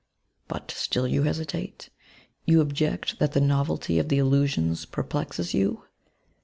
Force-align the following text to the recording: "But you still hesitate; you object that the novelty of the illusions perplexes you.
"But 0.47 0.71
you 0.71 0.77
still 0.79 1.05
hesitate; 1.05 1.91
you 2.47 2.59
object 2.59 3.19
that 3.19 3.33
the 3.33 3.39
novelty 3.39 3.99
of 3.99 4.09
the 4.09 4.17
illusions 4.17 4.83
perplexes 4.83 5.53
you. 5.53 5.83